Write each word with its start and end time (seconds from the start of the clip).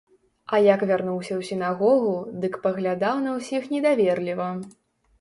А 0.53 0.59
як 0.67 0.85
вярнуўся 0.91 1.33
ў 1.35 1.41
сінагогу, 1.51 2.15
дык 2.41 2.59
паглядаў 2.67 3.23
на 3.29 3.39
ўсіх 3.39 3.73
недаверліва. 3.79 4.53